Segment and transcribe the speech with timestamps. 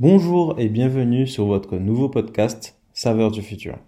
[0.00, 3.78] Bonjour et bienvenue sur votre nouveau podcast Saveurs du futur.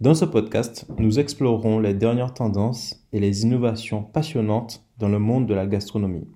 [0.00, 5.46] Dans ce podcast, nous explorerons les dernières tendances et les innovations passionnantes dans le monde
[5.46, 6.26] de la gastronomie.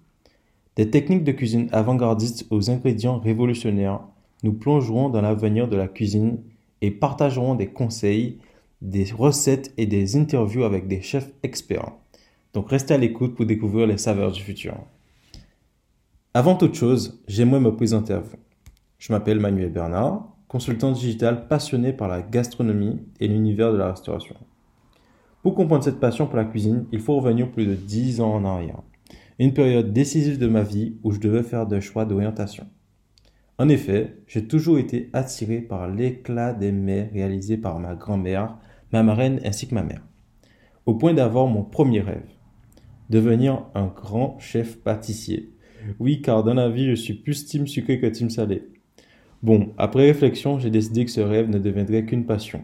[0.76, 4.02] Des techniques de cuisine avant-gardistes aux ingrédients révolutionnaires,
[4.44, 6.38] nous plongerons dans l'avenir de la cuisine
[6.80, 8.38] et partagerons des conseils,
[8.82, 11.90] des recettes et des interviews avec des chefs experts.
[12.54, 14.76] Donc restez à l'écoute pour découvrir les saveurs du futur.
[16.34, 18.36] Avant toute chose, j'aimerais me présenter à vous.
[18.98, 24.36] Je m'appelle Manuel Bernard, consultant digital passionné par la gastronomie et l'univers de la restauration.
[25.42, 28.44] Pour comprendre cette passion pour la cuisine, il faut revenir plus de 10 ans en
[28.44, 28.82] arrière.
[29.38, 32.66] Une période décisive de ma vie où je devais faire des choix d'orientation.
[33.58, 38.56] En effet, j'ai toujours été attiré par l'éclat des mets réalisés par ma grand-mère,
[38.92, 40.02] ma marraine ainsi que ma mère.
[40.86, 42.28] Au point d'avoir mon premier rêve.
[43.10, 45.56] Devenir un grand chef pâtissier
[45.98, 48.62] oui, car dans la vie, je suis plus team sucré que team salé.
[49.42, 52.62] Bon, après réflexion, j'ai décidé que ce rêve ne deviendrait qu'une passion.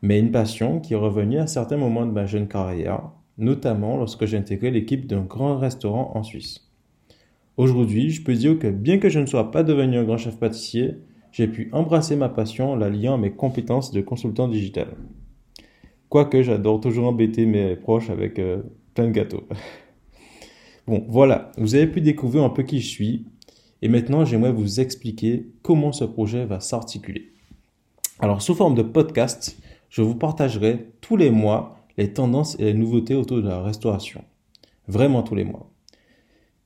[0.00, 4.26] Mais une passion qui est revenue à certains moments de ma jeune carrière, notamment lorsque
[4.26, 6.68] j'ai intégré l'équipe d'un grand restaurant en Suisse.
[7.56, 10.38] Aujourd'hui, je peux dire que bien que je ne sois pas devenu un grand chef
[10.38, 10.98] pâtissier,
[11.32, 14.88] j'ai pu embrasser ma passion en la liant à mes compétences de consultant digital.
[16.08, 18.62] Quoique j'adore toujours embêter mes proches avec euh,
[18.94, 19.44] plein de gâteaux.
[20.86, 23.26] Bon, voilà, vous avez pu découvrir un peu qui je suis.
[23.82, 27.32] Et maintenant, j'aimerais vous expliquer comment ce projet va s'articuler.
[28.18, 29.56] Alors, sous forme de podcast,
[29.88, 34.24] je vous partagerai tous les mois les tendances et les nouveautés autour de la restauration.
[34.86, 35.70] Vraiment tous les mois.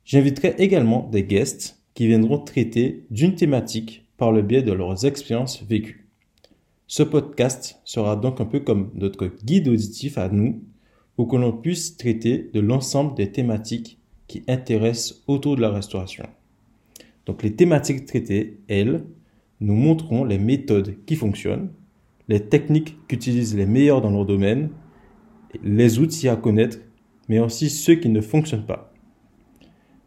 [0.05, 5.63] J'inviterai également des guests qui viendront traiter d'une thématique par le biais de leurs expériences
[5.63, 6.09] vécues.
[6.87, 10.63] Ce podcast sera donc un peu comme notre guide auditif à nous
[11.17, 16.27] pour que l'on puisse traiter de l'ensemble des thématiques qui intéressent autour de la restauration.
[17.27, 19.05] Donc les thématiques traitées, elles,
[19.61, 21.71] nous montreront les méthodes qui fonctionnent,
[22.29, 24.71] les techniques qu'utilisent les meilleurs dans leur domaine,
[25.63, 26.79] les outils à connaître,
[27.29, 28.93] mais aussi ceux qui ne fonctionnent pas.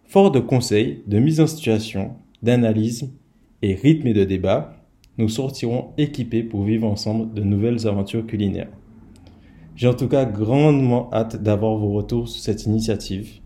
[0.04, 3.14] Fort de conseils, de mise en situation, d'analyse
[3.62, 4.76] et rythme de débat,
[5.18, 8.72] nous sortirons équipés pour vivre ensemble de nouvelles aventures culinaires.
[9.76, 13.40] J'ai en tout cas grandement hâte d'avoir vos retours sur cette initiative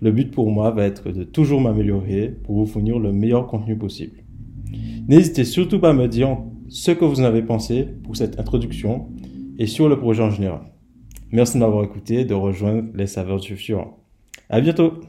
[0.00, 3.76] le but pour moi va être de toujours m'améliorer pour vous fournir le meilleur contenu
[3.76, 4.18] possible.
[5.08, 9.08] N'hésitez surtout pas à me dire ce que vous en avez pensé pour cette introduction
[9.58, 10.60] et sur le projet en général.
[11.32, 13.94] Merci de m'avoir écouté et de rejoindre les saveurs du futur.
[14.48, 15.00] À bientôt!